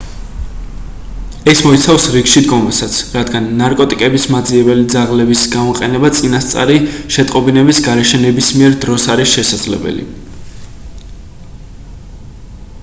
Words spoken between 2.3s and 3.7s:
დგომასაც რადგან